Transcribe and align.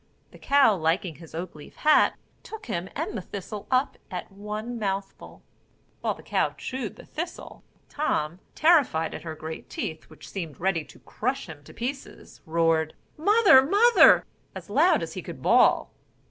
The 0.31 0.39
cow 0.39 0.75
liking 0.75 1.17
his 1.17 1.35
oak 1.35 1.53
leaf 1.53 1.75
hat 1.75 2.17
took 2.41 2.65
him 2.65 2.89
and 2.95 3.15
the 3.15 3.21
thistle 3.21 3.67
up 3.69 3.99
at 4.09 4.31
one 4.31 4.79
mouthful. 4.79 5.43
While 5.99 6.15
the 6.15 6.23
cow 6.23 6.55
chewed 6.57 6.95
the 6.95 7.05
thistle, 7.05 7.63
Tom, 7.87 8.39
terrified 8.55 9.13
at 9.13 9.21
her 9.21 9.35
great 9.35 9.69
teeth, 9.69 10.05
which 10.09 10.27
seemed 10.27 10.59
ready 10.59 10.83
to 10.85 10.97
crush 10.97 11.47
him 11.47 11.63
to 11.65 11.73
pieces, 11.75 12.41
roared, 12.47 12.95
"Mother, 13.15 13.61
Mother!" 13.63 14.25
as 14.55 14.71
loud 14.71 15.03
as 15.03 15.13
he 15.13 15.21
could 15.21 15.43
bawl. 15.43 15.93